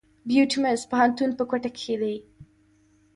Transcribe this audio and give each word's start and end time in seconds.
بيوټمز 0.27 0.81
پوهنتون 0.91 1.29
په 1.37 1.43
کوټه 1.49 1.69
کښي 1.75 1.95
دی. 2.01 2.15